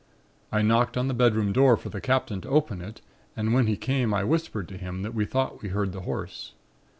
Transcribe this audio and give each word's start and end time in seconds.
I 0.51 0.63
knocked 0.63 0.97
on 0.97 1.07
the 1.07 1.13
bedroom 1.13 1.53
door 1.53 1.77
for 1.77 1.89
the 1.89 2.01
Captain 2.01 2.41
to 2.41 2.49
open 2.49 2.81
it 2.81 3.01
and 3.37 3.53
when 3.53 3.67
he 3.67 3.77
came 3.77 4.15
I 4.15 4.23
whispered 4.23 4.67
to 4.69 4.77
him 4.79 5.03
that 5.03 5.13
we 5.13 5.25
thought 5.25 5.61
we 5.61 5.69
heard 5.69 5.91
the 5.93 6.01
Horse. 6.01 6.53